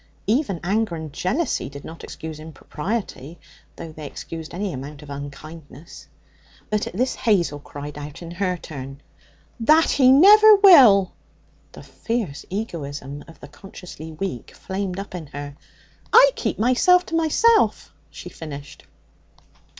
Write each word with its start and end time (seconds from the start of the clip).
Even 0.25 0.59
anger 0.63 0.95
and 0.95 1.13
jealousy 1.13 1.69
did 1.69 1.85
not 1.85 2.03
excuse 2.03 2.39
impropriety, 2.39 3.37
though 3.75 3.91
they 3.91 4.07
excused 4.07 4.51
any 4.51 4.73
amount 4.73 5.03
of 5.03 5.11
unkindness. 5.11 6.07
But 6.71 6.87
at 6.87 6.93
this 6.93 7.13
Hazel 7.13 7.59
cried 7.59 7.99
out 7.99 8.23
in 8.23 8.31
her 8.31 8.57
turn: 8.57 9.01
'That 9.59 9.91
he 9.91 10.11
never 10.11 10.55
will!' 10.55 11.11
The 11.73 11.83
fierce 11.83 12.47
egoism 12.49 13.23
of 13.27 13.39
the 13.41 13.47
consciously 13.47 14.11
weak 14.11 14.55
flamed 14.55 14.97
up 14.97 15.13
in 15.13 15.27
her. 15.27 15.55
'I 16.11 16.31
keep 16.35 16.57
myself 16.57 17.05
to 17.05 17.15
myself,' 17.15 17.93
she 18.09 18.29
finished. 18.29 18.85